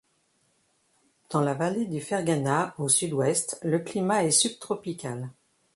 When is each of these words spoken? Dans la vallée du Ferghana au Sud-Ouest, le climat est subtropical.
Dans 1.29 1.41
la 1.41 1.53
vallée 1.53 1.85
du 1.85 2.01
Ferghana 2.01 2.73
au 2.79 2.89
Sud-Ouest, 2.89 3.59
le 3.61 3.77
climat 3.77 4.23
est 4.23 4.31
subtropical. 4.31 5.29